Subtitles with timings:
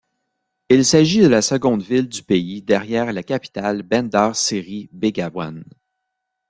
[0.69, 5.63] Il s'agit de la seconde ville du pays derrière la capitale Bandar Seri Begawan.